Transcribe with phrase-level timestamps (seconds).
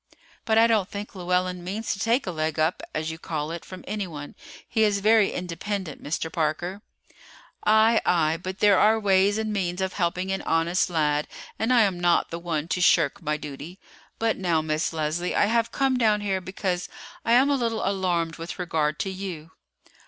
[0.45, 3.63] "But I don't think Llewellyn means to take a leg up, as you call it,
[3.63, 4.33] from anyone;
[4.67, 6.33] he is very independent, Mr.
[6.33, 6.81] Parker."
[7.67, 11.27] "Aye, aye; but there are ways and means of helping an honest lad,
[11.59, 13.77] and I am not the one to shirk my duty.
[14.17, 16.89] But now, Miss Leslie, I have come down here because
[17.23, 19.51] I am a little alarmed with regard to you."